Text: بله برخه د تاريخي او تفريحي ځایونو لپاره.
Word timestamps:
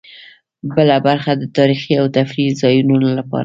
بله 0.75 0.95
برخه 1.07 1.31
د 1.37 1.43
تاريخي 1.57 1.93
او 2.01 2.05
تفريحي 2.17 2.57
ځایونو 2.61 2.95
لپاره. 3.17 3.39